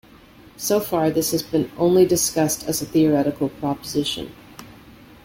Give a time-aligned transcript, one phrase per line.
[0.57, 4.33] So far this has been only discussed as a theoretical proposition.